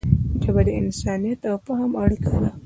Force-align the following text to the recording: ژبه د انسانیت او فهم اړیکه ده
ژبه 0.43 0.61
د 0.67 0.69
انسانیت 0.81 1.39
او 1.49 1.55
فهم 1.65 1.91
اړیکه 2.03 2.31
ده 2.41 2.49